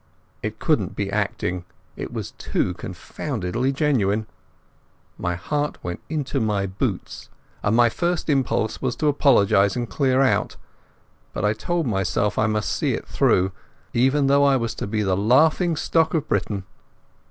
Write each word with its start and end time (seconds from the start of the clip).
It 0.41 0.57
couldn't 0.57 0.95
be 0.95 1.11
acting, 1.11 1.63
it 1.95 2.11
was 2.11 2.31
too 2.31 2.73
confoundedly 2.73 3.71
genuine. 3.71 4.25
My 5.19 5.35
heart 5.35 5.77
went 5.83 5.99
into 6.09 6.39
my 6.39 6.65
boots, 6.65 7.29
and 7.61 7.75
my 7.75 7.87
first 7.87 8.27
impulse 8.27 8.81
was 8.81 8.95
to 8.95 9.05
apologize 9.05 9.75
and 9.75 9.87
clear 9.87 10.23
out. 10.23 10.55
But 11.33 11.45
I 11.45 11.53
told 11.53 11.85
myself 11.85 12.39
I 12.39 12.47
must 12.47 12.75
see 12.75 12.95
it 12.95 13.07
through, 13.07 13.51
even 13.93 14.25
though 14.25 14.43
I 14.43 14.55
was 14.55 14.73
to 14.81 14.87
be 14.87 15.03
the 15.03 15.15
laughing 15.15 15.75
stock 15.75 16.15
of 16.15 16.27
Britain. 16.27 16.63